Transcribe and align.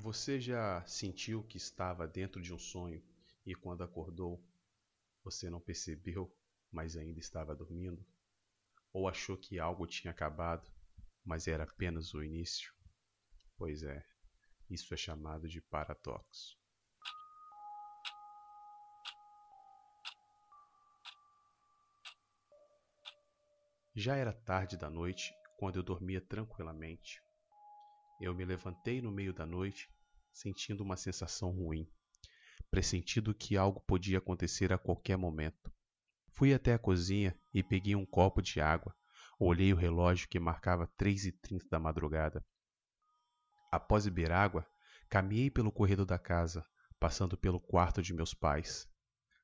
Você 0.00 0.40
já 0.40 0.86
sentiu 0.86 1.42
que 1.42 1.56
estava 1.56 2.06
dentro 2.06 2.40
de 2.40 2.54
um 2.54 2.58
sonho 2.58 3.02
e 3.44 3.52
quando 3.52 3.82
acordou, 3.82 4.40
você 5.24 5.50
não 5.50 5.60
percebeu, 5.60 6.32
mas 6.70 6.96
ainda 6.96 7.18
estava 7.18 7.52
dormindo? 7.52 8.06
Ou 8.92 9.08
achou 9.08 9.36
que 9.36 9.58
algo 9.58 9.88
tinha 9.88 10.12
acabado, 10.12 10.70
mas 11.24 11.48
era 11.48 11.64
apenas 11.64 12.14
o 12.14 12.22
início? 12.22 12.72
Pois 13.56 13.82
é, 13.82 14.06
isso 14.70 14.94
é 14.94 14.96
chamado 14.96 15.48
de 15.48 15.60
paradoxo. 15.60 16.56
Já 23.96 24.14
era 24.14 24.32
tarde 24.32 24.76
da 24.76 24.88
noite 24.88 25.34
quando 25.56 25.74
eu 25.74 25.82
dormia 25.82 26.20
tranquilamente. 26.20 27.20
Eu 28.20 28.34
me 28.34 28.44
levantei 28.44 29.00
no 29.00 29.12
meio 29.12 29.32
da 29.32 29.46
noite, 29.46 29.88
sentindo 30.32 30.82
uma 30.82 30.96
sensação 30.96 31.50
ruim, 31.50 31.88
pressentindo 32.70 33.32
que 33.32 33.56
algo 33.56 33.80
podia 33.80 34.18
acontecer 34.18 34.72
a 34.72 34.78
qualquer 34.78 35.16
momento. 35.16 35.72
Fui 36.32 36.52
até 36.52 36.74
a 36.74 36.78
cozinha 36.78 37.38
e 37.52 37.62
peguei 37.62 37.94
um 37.94 38.04
copo 38.04 38.42
de 38.42 38.60
água. 38.60 38.94
Olhei 39.38 39.72
o 39.72 39.76
relógio 39.76 40.28
que 40.28 40.38
marcava 40.40 40.86
três 40.96 41.24
e 41.24 41.32
trinta 41.32 41.66
da 41.70 41.78
madrugada. 41.78 42.44
Após 43.70 44.04
beber 44.04 44.32
água, 44.32 44.66
caminhei 45.08 45.50
pelo 45.50 45.70
corredor 45.70 46.06
da 46.06 46.18
casa, 46.18 46.66
passando 46.98 47.36
pelo 47.36 47.60
quarto 47.60 48.02
de 48.02 48.12
meus 48.12 48.34
pais. 48.34 48.88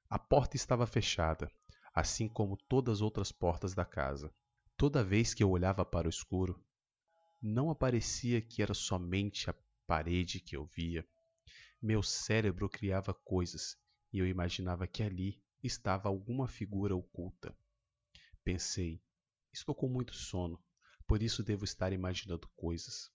A 0.09 0.19
porta 0.19 0.57
estava 0.57 0.87
fechada, 0.87 1.51
assim 1.95 2.29
como 2.29 2.57
todas 2.69 2.95
as 2.95 3.01
outras 3.01 3.31
portas 3.31 3.73
da 3.73 3.85
casa. 3.85 4.35
Toda 4.77 5.05
vez 5.05 5.33
que 5.33 5.45
eu 5.45 5.51
olhava 5.51 5.85
para 5.85 6.09
o 6.09 6.11
escuro, 6.11 6.61
não 7.47 7.69
aparecia 7.69 8.41
que 8.41 8.63
era 8.63 8.73
somente 8.73 9.51
a 9.51 9.55
parede 9.87 10.41
que 10.41 10.57
eu 10.57 10.65
via. 10.65 11.07
Meu 11.81 12.03
cérebro 12.03 12.71
criava 12.71 13.13
coisas 13.13 13.77
e 14.11 14.19
eu 14.19 14.27
imaginava 14.27 14.87
que 14.87 15.03
ali 15.03 15.45
estava 15.63 16.09
alguma 16.09 16.49
figura 16.49 16.97
oculta. 16.97 17.55
Pensei, 18.43 19.03
estou 19.53 19.75
com 19.75 19.87
muito 19.87 20.15
sono, 20.15 20.59
por 21.07 21.23
isso 21.23 21.43
devo 21.43 21.67
estar 21.67 21.93
imaginando 21.93 22.49
coisas. 22.57 23.13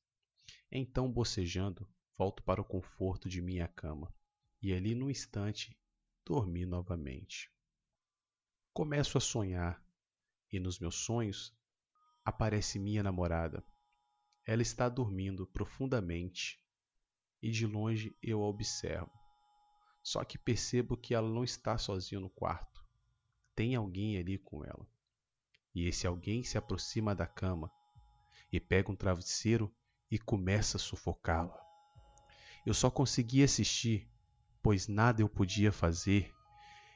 Então, 0.72 1.12
bocejando, 1.12 1.90
volto 2.16 2.44
para 2.44 2.62
o 2.62 2.66
conforto 2.66 3.28
de 3.28 3.42
minha 3.42 3.68
cama 3.68 4.14
e 4.62 4.72
ali 4.72 4.94
num 4.94 5.10
instante 5.10 5.76
dormi 6.24 6.68
novamente. 6.68 7.52
Começo 8.74 9.18
a 9.18 9.22
sonhar 9.22 9.84
e 10.52 10.60
nos 10.60 10.78
meus 10.78 10.98
sonhos 10.98 11.52
aparece 12.24 12.78
minha 12.78 13.02
namorada. 13.02 13.64
Ela 14.52 14.64
está 14.64 14.90
dormindo 14.90 15.46
profundamente 15.46 16.60
e 17.40 17.52
de 17.52 17.68
longe 17.68 18.18
eu 18.20 18.42
a 18.42 18.48
observo. 18.48 19.12
Só 20.02 20.24
que 20.24 20.40
percebo 20.40 20.98
que 20.98 21.14
ela 21.14 21.30
não 21.30 21.44
está 21.44 21.78
sozinha 21.78 22.20
no 22.20 22.32
quarto. 22.32 22.84
Tem 23.56 23.76
alguém 23.76 24.18
ali 24.18 24.40
com 24.40 24.66
ela. 24.66 24.88
E 25.76 25.86
esse 25.88 26.08
alguém 26.08 26.42
se 26.42 26.58
aproxima 26.58 27.14
da 27.14 27.28
cama 27.28 27.72
e 28.52 28.60
pega 28.60 28.92
um 28.92 28.96
travesseiro 28.96 29.72
e 30.10 30.18
começa 30.18 30.78
a 30.78 30.80
sufocá-la. 30.80 31.56
Eu 32.66 32.74
só 32.74 32.90
consegui 32.90 33.44
assistir, 33.44 34.10
pois 34.64 34.88
nada 34.88 35.22
eu 35.22 35.30
podia 35.30 35.72
fazer. 35.72 36.34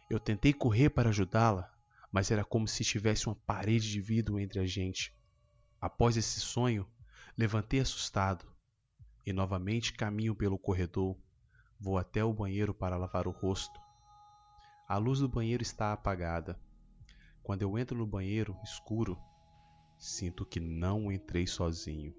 Eu 0.09 0.19
tentei 0.19 0.53
correr 0.53 0.89
para 0.89 1.09
ajudá-la, 1.09 1.71
mas 2.11 2.31
era 2.31 2.43
como 2.43 2.67
se 2.67 2.83
tivesse 2.83 3.27
uma 3.27 3.35
parede 3.35 3.91
de 3.91 4.01
vidro 4.01 4.39
entre 4.39 4.59
a 4.59 4.65
gente. 4.65 5.15
Após 5.79 6.17
esse 6.17 6.39
sonho, 6.39 6.91
levantei 7.37 7.79
assustado 7.79 8.45
e 9.25 9.33
novamente 9.33 9.93
caminho 9.93 10.35
pelo 10.35 10.57
corredor. 10.57 11.17
Vou 11.79 11.97
até 11.97 12.23
o 12.23 12.33
banheiro 12.33 12.73
para 12.73 12.97
lavar 12.97 13.27
o 13.27 13.31
rosto. 13.31 13.79
A 14.87 14.97
luz 14.97 15.19
do 15.19 15.27
banheiro 15.27 15.63
está 15.63 15.91
apagada. 15.91 16.59
Quando 17.41 17.63
eu 17.63 17.77
entro 17.77 17.97
no 17.97 18.05
banheiro 18.05 18.55
escuro, 18.63 19.17
sinto 19.97 20.45
que 20.45 20.59
não 20.59 21.11
entrei 21.11 21.47
sozinho. 21.47 22.13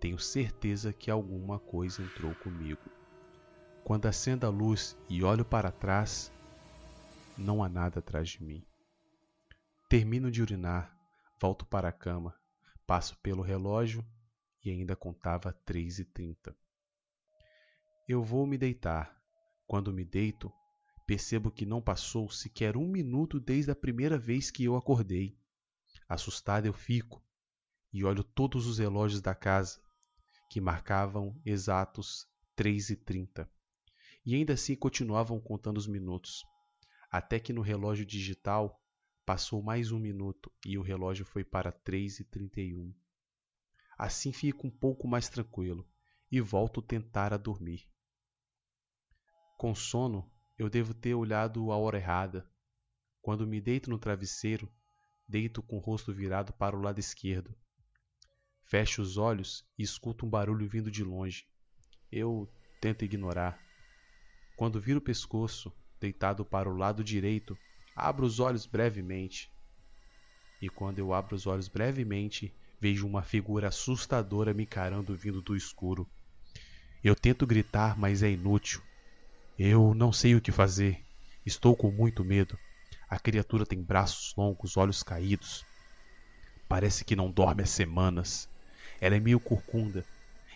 Tenho 0.00 0.18
certeza 0.18 0.92
que 0.92 1.10
alguma 1.10 1.58
coisa 1.58 2.02
entrou 2.02 2.34
comigo. 2.36 2.80
Quando 3.84 4.06
acendo 4.06 4.46
a 4.46 4.50
luz 4.50 4.96
e 5.08 5.22
olho 5.22 5.44
para 5.44 5.70
trás, 5.70 6.32
não 7.36 7.62
há 7.62 7.68
nada 7.68 7.98
atrás 7.98 8.30
de 8.30 8.42
mim. 8.42 8.64
Termino 9.88 10.30
de 10.30 10.40
urinar, 10.40 10.96
volto 11.40 11.66
para 11.66 11.88
a 11.88 11.92
cama, 11.92 12.34
passo 12.86 13.16
pelo 13.18 13.42
relógio 13.42 14.04
e 14.64 14.70
ainda 14.70 14.94
contava 14.96 15.52
três 15.52 15.98
e 15.98 16.04
trinta. 16.04 16.56
Eu 18.08 18.22
vou 18.22 18.46
me 18.46 18.58
deitar. 18.58 19.18
Quando 19.66 19.92
me 19.92 20.04
deito, 20.04 20.52
percebo 21.06 21.50
que 21.50 21.64
não 21.64 21.80
passou 21.80 22.28
sequer 22.28 22.76
um 22.76 22.88
minuto 22.88 23.38
desde 23.38 23.70
a 23.70 23.76
primeira 23.76 24.18
vez 24.18 24.50
que 24.50 24.64
eu 24.64 24.76
acordei. 24.76 25.38
Assustado 26.08 26.66
eu 26.66 26.72
fico 26.72 27.22
e 27.92 28.04
olho 28.04 28.24
todos 28.24 28.66
os 28.66 28.78
relógios 28.78 29.20
da 29.20 29.34
casa, 29.34 29.80
que 30.48 30.60
marcavam 30.60 31.40
exatos 31.44 32.26
três 32.56 32.90
e 32.90 32.96
trinta, 32.96 33.50
e 34.24 34.34
ainda 34.34 34.52
assim 34.52 34.76
continuavam 34.76 35.40
contando 35.40 35.78
os 35.78 35.86
minutos, 35.86 36.44
até 37.10 37.40
que 37.40 37.52
no 37.52 37.62
relógio 37.62 38.04
digital 38.04 38.80
Passou 39.30 39.62
mais 39.62 39.92
um 39.92 39.98
minuto 40.00 40.50
e 40.66 40.76
o 40.76 40.82
relógio 40.82 41.24
foi 41.24 41.44
para 41.44 41.70
três 41.70 42.18
e 42.18 42.24
trinta 42.24 42.60
e 42.60 42.74
um. 42.74 42.92
Assim 44.02 44.32
fico 44.32 44.66
um 44.66 44.70
pouco 44.70 45.06
mais 45.06 45.28
tranquilo 45.28 45.86
e 46.32 46.40
volto 46.40 46.80
tentar 46.80 47.34
a 47.34 47.36
dormir. 47.36 47.86
Com 49.58 49.74
sono, 49.74 50.32
eu 50.56 50.70
devo 50.70 50.94
ter 50.94 51.14
olhado 51.14 51.70
a 51.70 51.76
hora 51.76 51.98
errada. 51.98 52.50
Quando 53.20 53.46
me 53.46 53.60
deito 53.60 53.90
no 53.90 53.98
travesseiro, 53.98 54.72
deito 55.28 55.62
com 55.62 55.76
o 55.76 55.80
rosto 55.80 56.14
virado 56.14 56.50
para 56.54 56.74
o 56.74 56.80
lado 56.80 56.98
esquerdo. 56.98 57.54
Fecho 58.64 59.02
os 59.02 59.18
olhos 59.18 59.68
e 59.76 59.82
escuto 59.82 60.24
um 60.24 60.30
barulho 60.30 60.66
vindo 60.66 60.90
de 60.90 61.04
longe. 61.04 61.46
Eu 62.10 62.50
tento 62.80 63.04
ignorar. 63.04 63.60
Quando 64.56 64.80
viro 64.80 65.00
o 65.00 65.02
pescoço, 65.02 65.70
deitado 66.00 66.42
para 66.42 66.70
o 66.70 66.74
lado 66.74 67.04
direito, 67.04 67.54
Abro 67.94 68.24
os 68.24 68.40
olhos 68.40 68.64
brevemente. 68.64 69.52
E 70.62 70.70
quando 70.70 70.98
eu 70.98 71.12
abro 71.12 71.34
os 71.34 71.46
olhos 71.46 71.68
brevemente, 71.68 72.54
vejo 72.80 73.06
uma 73.06 73.22
figura 73.22 73.68
assustadora 73.68 74.54
me 74.54 74.62
encarando 74.62 75.14
vindo 75.14 75.42
do 75.42 75.54
escuro. 75.54 76.08
Eu 77.04 77.14
tento 77.14 77.46
gritar, 77.46 77.98
mas 77.98 78.22
é 78.22 78.30
inútil. 78.30 78.80
Eu 79.58 79.94
não 79.94 80.12
sei 80.12 80.34
o 80.34 80.40
que 80.40 80.50
fazer. 80.50 81.04
Estou 81.44 81.76
com 81.76 81.90
muito 81.90 82.24
medo. 82.24 82.58
A 83.08 83.18
criatura 83.18 83.66
tem 83.66 83.82
braços 83.82 84.34
longos, 84.36 84.76
olhos 84.76 85.02
caídos. 85.02 85.64
Parece 86.66 87.04
que 87.04 87.14
não 87.14 87.30
dorme 87.30 87.62
há 87.62 87.66
semanas. 87.66 88.48
Ela 89.00 89.16
é 89.16 89.20
meio 89.20 89.38
corcunda. 89.38 90.04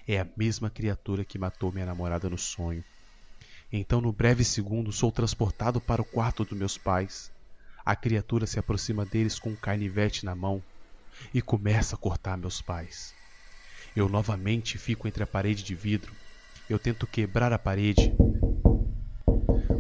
É 0.07 0.21
a 0.21 0.27
mesma 0.37 0.71
criatura 0.71 1.25
que 1.25 1.39
matou 1.39 1.73
minha 1.73 1.87
namorada 1.87 2.31
no 2.31 2.39
sonho. 2.39 2.85
Então, 3.73 4.01
no 4.01 4.13
breve 4.13 4.45
segundo, 4.45 4.93
sou 4.93 5.11
transportado 5.11 5.81
para 5.81 6.01
o 6.01 6.05
quarto 6.05 6.45
dos 6.45 6.57
meus 6.57 6.79
pais. 6.79 7.31
A 7.85 7.97
criatura 7.97 8.47
se 8.47 8.59
aproxima 8.59 9.05
deles 9.05 9.39
com 9.39 9.51
um 9.51 9.57
carnivete 9.57 10.25
na 10.25 10.35
mão 10.35 10.63
e 11.33 11.41
começa 11.41 11.95
a 11.95 11.99
cortar 11.99 12.37
meus 12.37 12.61
pais. 12.61 13.15
Eu 13.95 14.09
novamente 14.09 14.79
fico 14.79 15.07
entre 15.07 15.23
a 15.23 15.27
parede 15.27 15.63
de 15.63 15.75
vidro. 15.75 16.15
Eu 16.69 16.79
tento 16.79 17.07
quebrar 17.07 17.53
a 17.53 17.59
parede, 17.59 18.13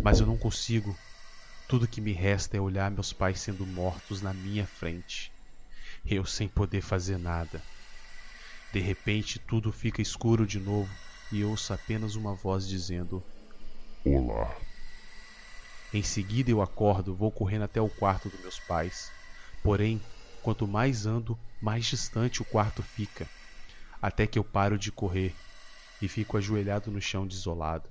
mas 0.02 0.20
eu 0.20 0.26
não 0.26 0.36
consigo. 0.36 0.94
Tudo 1.66 1.88
que 1.88 2.00
me 2.00 2.12
resta 2.12 2.56
é 2.56 2.60
olhar 2.60 2.90
meus 2.90 3.12
pais 3.12 3.40
sendo 3.40 3.66
mortos 3.66 4.20
na 4.20 4.34
minha 4.34 4.66
frente. 4.66 5.32
Eu 6.04 6.24
sem 6.24 6.46
poder 6.46 6.82
fazer 6.82 7.18
nada. 7.18 7.62
De 8.72 8.80
repente 8.80 9.38
tudo 9.38 9.72
fica 9.72 10.02
escuro 10.02 10.46
de 10.46 10.60
novo 10.60 10.90
e 11.32 11.44
ouço 11.44 11.72
apenas 11.72 12.16
uma 12.16 12.34
voz 12.34 12.68
dizendo: 12.68 13.24
Olá. 14.04 14.60
Em 15.92 16.02
seguida 16.02 16.50
eu 16.50 16.60
acordo, 16.60 17.14
vou 17.14 17.30
correndo 17.32 17.62
até 17.62 17.80
o 17.80 17.88
quarto 17.88 18.28
dos 18.28 18.40
meus 18.40 18.60
pais. 18.60 19.10
Porém, 19.62 20.00
quanto 20.44 20.68
mais 20.68 21.06
ando, 21.06 21.38
mais 21.58 21.86
distante 21.86 22.42
o 22.42 22.44
quarto 22.44 22.82
fica, 22.82 23.26
até 24.02 24.26
que 24.26 24.38
eu 24.38 24.44
paro 24.44 24.76
de 24.76 24.92
correr 24.92 25.34
e 26.02 26.06
fico 26.06 26.36
ajoelhado 26.36 26.90
no 26.90 27.00
chão 27.00 27.26
desolado. 27.26 27.88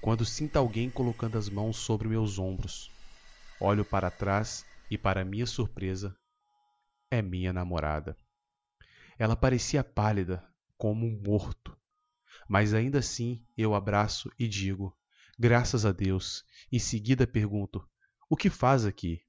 Quando 0.00 0.26
sinto 0.26 0.56
alguém 0.56 0.90
colocando 0.90 1.38
as 1.38 1.48
mãos 1.48 1.76
sobre 1.76 2.08
meus 2.08 2.40
ombros, 2.40 2.90
olho 3.60 3.84
para 3.84 4.10
trás 4.10 4.66
e, 4.90 4.98
para 4.98 5.24
minha 5.24 5.46
surpresa, 5.46 6.12
é 7.08 7.22
minha 7.22 7.52
namorada. 7.52 8.16
Ela 9.16 9.36
parecia 9.36 9.84
pálida, 9.84 10.44
como 10.76 11.06
um 11.06 11.22
morto, 11.22 11.78
mas 12.48 12.74
ainda 12.74 12.98
assim 12.98 13.46
eu 13.56 13.76
abraço 13.76 14.28
e 14.36 14.48
digo: 14.48 14.92
Graças 15.38 15.86
a 15.86 15.92
Deus. 15.92 16.42
Em 16.72 16.80
seguida 16.80 17.28
pergunto: 17.28 17.88
O 18.28 18.36
que 18.36 18.50
faz 18.50 18.84
aqui? 18.84 19.22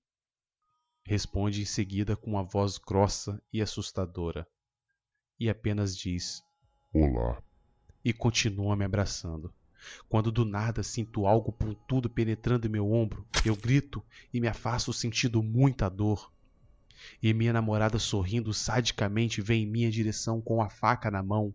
Responde 1.05 1.61
em 1.61 1.65
seguida 1.65 2.15
com 2.15 2.31
uma 2.31 2.43
voz 2.43 2.77
grossa 2.77 3.41
e 3.51 3.61
assustadora, 3.61 4.47
e 5.37 5.49
apenas 5.49 5.97
diz: 5.97 6.41
Olá, 6.93 7.43
e 8.05 8.13
continua 8.13 8.75
me 8.75 8.85
abraçando. 8.85 9.53
Quando 10.07 10.31
do 10.31 10.45
nada 10.45 10.81
sinto 10.81 11.27
algo 11.27 11.51
pontudo 11.51 12.09
penetrando 12.09 12.67
em 12.67 12.69
meu 12.69 12.89
ombro, 12.89 13.27
eu 13.45 13.53
grito 13.53 14.01
e 14.33 14.39
me 14.39 14.47
afasto 14.47 14.93
sentindo 14.93 15.43
muita 15.43 15.89
dor. 15.89 16.31
E 17.21 17.33
minha 17.33 17.51
namorada 17.51 17.99
sorrindo 17.99 18.53
sadicamente 18.53 19.41
vem 19.41 19.63
em 19.63 19.69
minha 19.69 19.91
direção 19.91 20.41
com 20.41 20.61
a 20.61 20.69
faca 20.69 21.11
na 21.11 21.21
mão. 21.21 21.53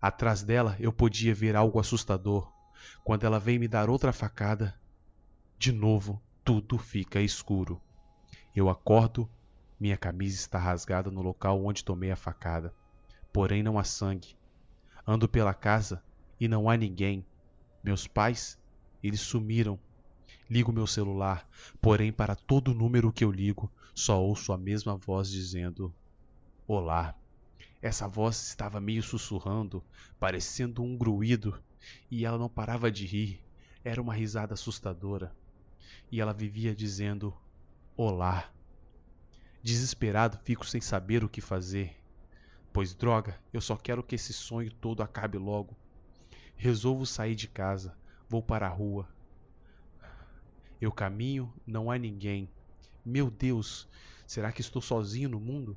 Atrás 0.00 0.44
dela 0.44 0.76
eu 0.78 0.92
podia 0.92 1.34
ver 1.34 1.56
algo 1.56 1.80
assustador. 1.80 2.48
Quando 3.02 3.24
ela 3.24 3.40
vem 3.40 3.58
me 3.58 3.66
dar 3.66 3.90
outra 3.90 4.12
facada, 4.12 4.80
de 5.58 5.72
novo 5.72 6.22
tudo 6.44 6.78
fica 6.78 7.20
escuro. 7.20 7.82
Eu 8.54 8.68
acordo, 8.68 9.30
minha 9.78 9.96
camisa 9.96 10.34
está 10.34 10.58
rasgada 10.58 11.08
no 11.08 11.22
local 11.22 11.64
onde 11.64 11.84
tomei 11.84 12.10
a 12.10 12.16
facada, 12.16 12.74
porém 13.32 13.62
não 13.62 13.78
há 13.78 13.84
sangue. 13.84 14.36
Ando 15.06 15.28
pela 15.28 15.54
casa 15.54 16.02
e 16.38 16.48
não 16.48 16.68
há 16.68 16.76
ninguém. 16.76 17.24
Meus 17.82 18.08
pais, 18.08 18.58
eles 19.02 19.20
sumiram. 19.20 19.78
Ligo 20.48 20.72
meu 20.72 20.86
celular, 20.86 21.48
porém 21.80 22.12
para 22.12 22.34
todo 22.34 22.74
número 22.74 23.12
que 23.12 23.24
eu 23.24 23.30
ligo, 23.30 23.70
só 23.94 24.20
ouço 24.20 24.52
a 24.52 24.58
mesma 24.58 24.96
voz 24.96 25.30
dizendo: 25.30 25.94
Olá. 26.66 27.14
Essa 27.80 28.06
voz 28.06 28.48
estava 28.48 28.80
meio 28.80 29.02
sussurrando, 29.02 29.82
parecendo 30.18 30.82
um 30.82 30.98
gruído, 30.98 31.58
e 32.10 32.26
ela 32.26 32.36
não 32.36 32.48
parava 32.48 32.90
de 32.90 33.06
rir. 33.06 33.40
Era 33.82 34.02
uma 34.02 34.12
risada 34.12 34.54
assustadora. 34.54 35.34
E 36.12 36.20
ela 36.20 36.34
vivia 36.34 36.74
dizendo: 36.74 37.34
Olá. 37.96 38.50
Desesperado, 39.62 40.38
fico 40.42 40.64
sem 40.64 40.80
saber 40.80 41.22
o 41.22 41.28
que 41.28 41.40
fazer. 41.42 41.94
Pois 42.72 42.94
droga, 42.94 43.38
eu 43.52 43.60
só 43.60 43.76
quero 43.76 44.02
que 44.02 44.14
esse 44.14 44.32
sonho 44.32 44.72
todo 44.72 45.02
acabe 45.02 45.36
logo. 45.36 45.76
Resolvo 46.56 47.04
sair 47.04 47.34
de 47.34 47.46
casa, 47.46 47.94
vou 48.26 48.42
para 48.42 48.66
a 48.66 48.70
rua. 48.70 49.06
Eu 50.80 50.90
caminho, 50.90 51.52
não 51.66 51.90
há 51.90 51.98
ninguém. 51.98 52.48
Meu 53.04 53.30
Deus, 53.30 53.86
será 54.26 54.50
que 54.50 54.62
estou 54.62 54.80
sozinho 54.80 55.28
no 55.28 55.40
mundo? 55.40 55.76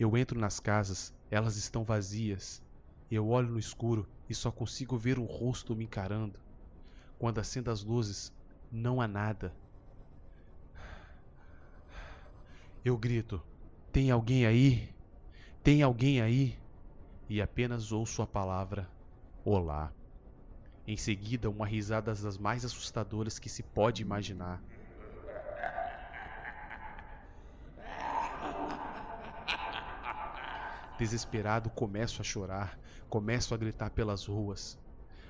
Eu 0.00 0.16
entro 0.16 0.36
nas 0.36 0.58
casas, 0.58 1.14
elas 1.30 1.56
estão 1.56 1.84
vazias. 1.84 2.60
Eu 3.08 3.28
olho 3.28 3.50
no 3.50 3.58
escuro 3.58 4.08
e 4.28 4.34
só 4.34 4.50
consigo 4.50 4.98
ver 4.98 5.16
um 5.16 5.26
rosto 5.26 5.76
me 5.76 5.84
encarando. 5.84 6.40
Quando 7.20 7.38
acendo 7.38 7.70
as 7.70 7.84
luzes, 7.84 8.32
não 8.72 9.00
há 9.00 9.06
nada. 9.06 9.54
Eu 12.82 12.96
grito: 12.96 13.42
Tem 13.92 14.10
alguém 14.10 14.46
aí? 14.46 14.88
Tem 15.62 15.82
alguém 15.82 16.22
aí? 16.22 16.58
E 17.28 17.42
apenas 17.42 17.92
ouço 17.92 18.22
a 18.22 18.26
palavra 18.26 18.88
Olá. 19.44 19.92
Em 20.86 20.96
seguida, 20.96 21.50
uma 21.50 21.66
risada 21.66 22.14
das 22.14 22.38
mais 22.38 22.64
assustadoras 22.64 23.38
que 23.38 23.50
se 23.50 23.62
pode 23.62 24.00
imaginar. 24.00 24.62
Desesperado, 30.98 31.68
começo 31.68 32.22
a 32.22 32.24
chorar, 32.24 32.78
começo 33.10 33.54
a 33.54 33.58
gritar 33.58 33.90
pelas 33.90 34.24
ruas. 34.24 34.78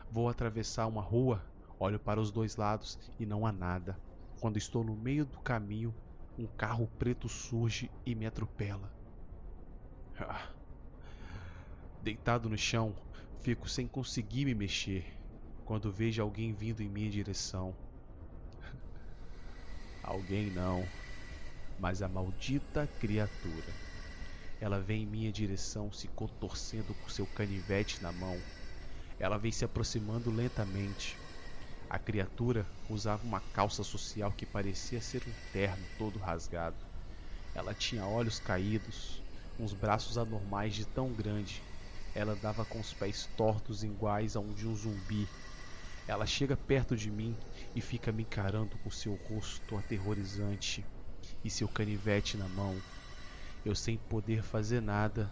Vou 0.08 0.28
atravessar 0.28 0.86
uma 0.86 1.02
rua, 1.02 1.44
olho 1.80 1.98
para 1.98 2.20
os 2.20 2.30
dois 2.30 2.54
lados 2.54 2.96
e 3.18 3.26
não 3.26 3.44
há 3.44 3.50
nada. 3.50 3.98
Quando 4.40 4.56
estou 4.56 4.84
no 4.84 4.94
meio 4.94 5.24
do 5.24 5.40
caminho, 5.40 5.92
um 6.40 6.46
carro 6.56 6.88
preto 6.98 7.28
surge 7.28 7.90
e 8.06 8.14
me 8.14 8.24
atropela. 8.24 8.90
Ah. 10.18 10.48
Deitado 12.00 12.48
no 12.48 12.56
chão, 12.56 12.96
fico 13.40 13.68
sem 13.68 13.86
conseguir 13.86 14.46
me 14.46 14.54
mexer 14.54 15.04
quando 15.66 15.92
vejo 15.92 16.22
alguém 16.22 16.54
vindo 16.54 16.82
em 16.82 16.88
minha 16.88 17.10
direção. 17.10 17.76
alguém 20.02 20.50
não, 20.50 20.90
mas 21.78 22.00
a 22.00 22.08
maldita 22.08 22.88
criatura. 22.98 23.76
Ela 24.58 24.80
vem 24.80 25.02
em 25.02 25.06
minha 25.06 25.32
direção, 25.32 25.92
se 25.92 26.08
contorcendo 26.08 26.94
com 26.94 27.08
seu 27.10 27.26
canivete 27.26 28.02
na 28.02 28.12
mão. 28.12 28.42
Ela 29.18 29.36
vem 29.36 29.52
se 29.52 29.64
aproximando 29.64 30.30
lentamente. 30.30 31.18
A 31.90 31.98
criatura 31.98 32.64
usava 32.88 33.26
uma 33.26 33.40
calça 33.40 33.82
social 33.82 34.30
que 34.30 34.46
parecia 34.46 35.00
ser 35.00 35.24
um 35.26 35.32
terno 35.52 35.84
todo 35.98 36.20
rasgado. 36.20 36.76
Ela 37.52 37.74
tinha 37.74 38.06
olhos 38.06 38.38
caídos, 38.38 39.20
uns 39.58 39.74
braços 39.74 40.16
anormais 40.16 40.72
de 40.72 40.86
tão 40.86 41.12
grande. 41.12 41.64
Ela 42.14 42.34
andava 42.34 42.64
com 42.64 42.78
os 42.78 42.94
pés 42.94 43.26
tortos 43.36 43.82
iguais 43.82 44.36
a 44.36 44.40
um 44.40 44.54
de 44.54 44.68
um 44.68 44.74
zumbi. 44.76 45.28
Ela 46.06 46.26
chega 46.26 46.56
perto 46.56 46.96
de 46.96 47.10
mim 47.10 47.36
e 47.74 47.80
fica 47.80 48.12
me 48.12 48.22
encarando 48.22 48.78
com 48.78 48.90
seu 48.90 49.14
rosto 49.14 49.76
aterrorizante 49.76 50.86
e 51.42 51.50
seu 51.50 51.68
canivete 51.68 52.36
na 52.36 52.48
mão. 52.48 52.80
Eu 53.64 53.74
sem 53.74 53.98
poder 53.98 54.44
fazer 54.44 54.80
nada, 54.80 55.28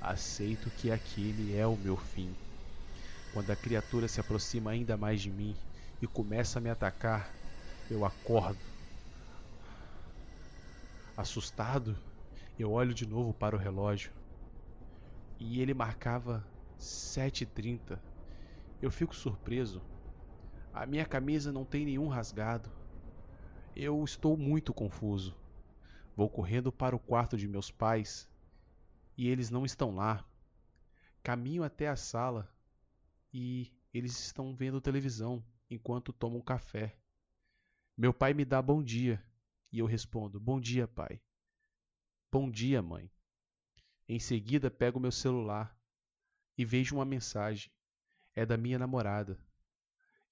aceito 0.00 0.70
que 0.70 0.90
aquele 0.90 1.54
é 1.54 1.66
o 1.66 1.76
meu 1.76 1.98
fim. 1.98 2.34
Quando 3.32 3.50
a 3.52 3.56
criatura 3.56 4.08
se 4.08 4.18
aproxima 4.18 4.72
ainda 4.72 4.96
mais 4.96 5.20
de 5.20 5.30
mim 5.30 5.56
e 6.02 6.06
começa 6.06 6.58
a 6.58 6.62
me 6.62 6.68
atacar, 6.68 7.32
eu 7.88 8.04
acordo. 8.04 8.58
Assustado, 11.16 11.96
eu 12.58 12.72
olho 12.72 12.92
de 12.92 13.06
novo 13.06 13.32
para 13.32 13.54
o 13.54 13.58
relógio 13.58 14.10
e 15.38 15.60
ele 15.60 15.72
marcava 15.72 16.44
7h30. 16.78 18.00
Eu 18.82 18.90
fico 18.90 19.14
surpreso. 19.14 19.80
A 20.72 20.84
minha 20.84 21.06
camisa 21.06 21.52
não 21.52 21.64
tem 21.64 21.84
nenhum 21.84 22.08
rasgado. 22.08 22.68
Eu 23.76 24.02
estou 24.02 24.36
muito 24.36 24.74
confuso. 24.74 25.36
Vou 26.16 26.28
correndo 26.28 26.72
para 26.72 26.96
o 26.96 26.98
quarto 26.98 27.36
de 27.36 27.46
meus 27.46 27.70
pais 27.70 28.28
e 29.16 29.28
eles 29.28 29.50
não 29.50 29.64
estão 29.64 29.94
lá. 29.94 30.24
Caminho 31.22 31.62
até 31.62 31.86
a 31.88 31.96
sala 31.96 32.48
e 33.32 33.72
eles 33.92 34.18
estão 34.18 34.54
vendo 34.54 34.80
televisão 34.80 35.44
enquanto 35.68 36.12
tomam 36.12 36.40
café. 36.40 36.96
Meu 37.96 38.12
pai 38.12 38.34
me 38.34 38.44
dá 38.44 38.60
bom 38.62 38.82
dia 38.82 39.22
e 39.72 39.78
eu 39.78 39.86
respondo: 39.86 40.40
Bom 40.40 40.60
dia, 40.60 40.88
pai. 40.88 41.20
Bom 42.30 42.50
dia, 42.50 42.80
mãe. 42.80 43.10
Em 44.08 44.18
seguida, 44.18 44.70
pego 44.70 44.98
meu 44.98 45.12
celular 45.12 45.76
e 46.56 46.64
vejo 46.64 46.96
uma 46.96 47.04
mensagem. 47.04 47.72
É 48.34 48.46
da 48.46 48.56
minha 48.56 48.78
namorada. 48.78 49.38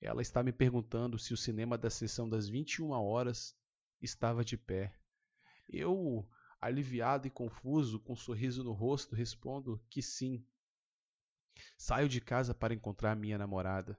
Ela 0.01 0.23
está 0.23 0.43
me 0.43 0.53
perguntando 0.53 1.19
se 1.19 1.35
o 1.35 1.37
cinema 1.37 1.77
da 1.77 1.91
sessão 1.91 2.29
das 2.29 2.49
21 2.49 2.91
horas 2.91 3.57
estava 4.01 4.45
de 4.45 4.57
pé. 4.57 4.95
Eu, 5.69 6.29
aliviado 6.61 7.27
e 7.27 7.31
confuso, 7.31 7.99
com 7.99 8.13
um 8.13 8.17
sorriso 8.17 8.63
no 8.63 8.73
rosto, 8.73 9.15
respondo 9.15 9.81
que 9.91 10.01
sim. 10.01 10.45
Saio 11.77 12.09
de 12.09 12.21
casa 12.21 12.55
para 12.55 12.75
encontrar 12.75 13.17
minha 13.17 13.39
namorada. 13.39 13.99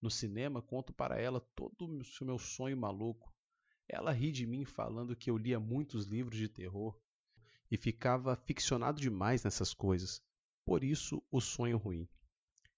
No 0.00 0.10
cinema, 0.10 0.62
conto 0.62 0.92
para 0.92 1.20
ela 1.20 1.40
todo 1.40 1.86
o 1.86 2.24
meu 2.24 2.38
sonho 2.38 2.76
maluco. 2.76 3.34
Ela 3.88 4.12
ri 4.12 4.32
de 4.32 4.46
mim 4.46 4.64
falando 4.64 5.16
que 5.16 5.30
eu 5.30 5.36
lia 5.36 5.60
muitos 5.60 6.06
livros 6.06 6.38
de 6.38 6.48
terror 6.48 6.98
e 7.70 7.76
ficava 7.76 8.36
ficcionado 8.36 9.00
demais 9.00 9.42
nessas 9.44 9.72
coisas. 9.72 10.22
Por 10.64 10.82
isso, 10.82 11.22
o 11.30 11.40
sonho 11.40 11.76
ruim. 11.76 12.08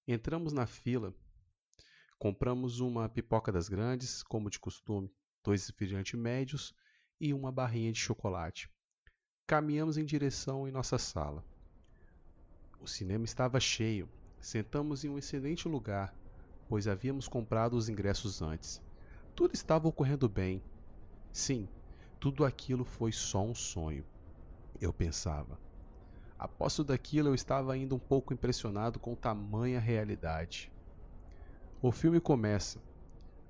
Entramos 0.06 0.52
na 0.52 0.66
fila, 0.66 1.14
compramos 2.18 2.80
uma 2.80 3.08
pipoca 3.08 3.52
das 3.52 3.68
grandes, 3.68 4.22
como 4.22 4.50
de 4.50 4.58
costume, 4.58 5.10
dois 5.42 5.66
refrigerantes 5.66 6.18
médios 6.18 6.74
e 7.20 7.32
uma 7.32 7.52
barrinha 7.52 7.92
de 7.92 7.98
chocolate. 7.98 8.70
Caminhamos 9.46 9.96
em 9.96 10.04
direção 10.04 10.68
em 10.68 10.70
nossa 10.70 10.98
sala. 10.98 11.44
O 12.80 12.86
cinema 12.86 13.24
estava 13.24 13.58
cheio. 13.58 14.08
Sentamos 14.40 15.04
em 15.04 15.08
um 15.08 15.18
excelente 15.18 15.68
lugar, 15.68 16.14
pois 16.68 16.86
havíamos 16.86 17.26
comprado 17.26 17.76
os 17.76 17.88
ingressos 17.88 18.40
antes. 18.40 18.80
Tudo 19.34 19.54
estava 19.54 19.88
ocorrendo 19.88 20.28
bem. 20.28 20.62
Sim, 21.32 21.68
tudo 22.20 22.44
aquilo 22.44 22.84
foi 22.84 23.10
só 23.10 23.44
um 23.44 23.54
sonho. 23.54 24.04
Eu 24.80 24.92
pensava. 24.92 25.58
Após 26.38 26.76
tudo 26.76 26.92
aquilo, 26.92 27.28
eu 27.28 27.34
estava 27.34 27.72
ainda 27.72 27.96
um 27.96 27.98
pouco 27.98 28.32
impressionado 28.32 29.00
com 29.00 29.14
tamanha 29.16 29.80
realidade. 29.80 30.70
O 31.82 31.90
filme 31.90 32.20
começa. 32.20 32.80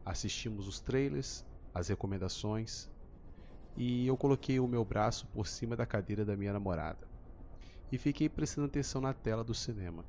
Assistimos 0.06 0.66
os 0.66 0.80
trailers, 0.80 1.44
as 1.74 1.88
recomendações, 1.88 2.88
e 3.76 4.06
eu 4.06 4.16
coloquei 4.16 4.58
o 4.58 4.66
meu 4.66 4.86
braço 4.86 5.26
por 5.26 5.46
cima 5.46 5.76
da 5.76 5.84
cadeira 5.84 6.24
da 6.24 6.34
minha 6.34 6.52
namorada 6.52 7.07
e 7.90 7.98
fiquei 7.98 8.28
prestando 8.28 8.66
atenção 8.66 9.00
na 9.00 9.12
tela 9.12 9.42
do 9.42 9.54
cinema. 9.54 10.04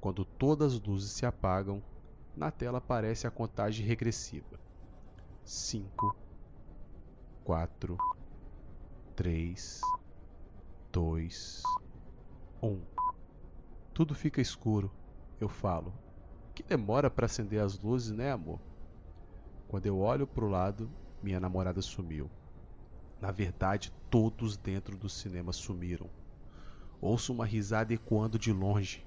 Quando 0.00 0.24
todas 0.24 0.74
as 0.74 0.80
luzes 0.80 1.12
se 1.12 1.24
apagam, 1.24 1.82
na 2.36 2.50
tela 2.50 2.78
aparece 2.78 3.26
a 3.26 3.30
contagem 3.30 3.86
regressiva: 3.86 4.58
5, 5.44 6.16
4, 7.44 7.96
3, 9.14 9.80
2, 10.92 11.62
1. 12.62 12.82
Tudo 13.94 14.14
fica 14.14 14.40
escuro. 14.40 14.90
Eu 15.40 15.48
falo. 15.48 15.92
Que 16.54 16.62
demora 16.62 17.10
para 17.10 17.26
acender 17.26 17.60
as 17.60 17.78
luzes, 17.78 18.12
né, 18.12 18.32
amor? 18.32 18.60
Quando 19.68 19.86
eu 19.86 19.98
olho 19.98 20.26
para 20.26 20.44
o 20.44 20.48
lado, 20.48 20.90
minha 21.22 21.40
namorada 21.40 21.82
sumiu. 21.82 22.30
Na 23.20 23.30
verdade, 23.30 23.92
todos 24.10 24.56
dentro 24.56 24.96
do 24.96 25.08
cinema 25.08 25.52
sumiram. 25.52 26.08
Ouço 27.00 27.32
uma 27.32 27.46
risada 27.46 27.94
ecoando 27.94 28.38
de 28.38 28.52
longe 28.52 29.06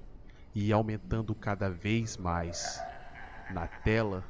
e 0.54 0.72
aumentando 0.72 1.34
cada 1.36 1.70
vez 1.70 2.16
mais. 2.16 2.86
Na 3.48 3.68
tela, 3.68 4.24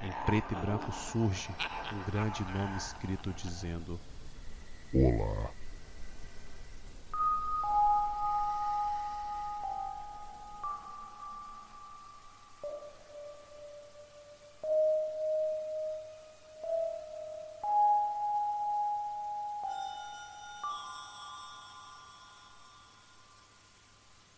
em 0.00 0.12
preto 0.12 0.52
e 0.52 0.56
branco, 0.56 0.92
surge 0.92 1.58
um 1.90 2.02
grande 2.02 2.44
nome 2.44 2.76
escrito 2.78 3.34
dizendo: 3.34 4.00
Olá. 4.92 5.54